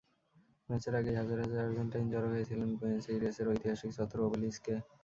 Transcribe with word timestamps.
ম্যাচের 0.69 0.93
আগেই 0.99 1.17
হাজার 1.19 1.37
হাজার 1.43 1.59
আর্জেন্টাইন 1.65 2.05
জড়ো 2.13 2.29
হয়েছিলেন 2.33 2.69
বুয়েনস 2.77 3.05
এইরেসের 3.09 3.47
ঐতিহাসিক 3.51 3.91
চত্বর 3.97 4.19
ওবেলিস্কে। 4.23 4.73